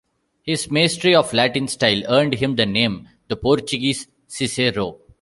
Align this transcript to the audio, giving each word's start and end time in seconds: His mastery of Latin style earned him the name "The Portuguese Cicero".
His 0.41 0.71
mastery 0.71 1.13
of 1.13 1.31
Latin 1.31 1.67
style 1.67 2.01
earned 2.09 2.33
him 2.33 2.55
the 2.55 2.65
name 2.65 3.07
"The 3.27 3.35
Portuguese 3.35 4.07
Cicero". 4.25 4.97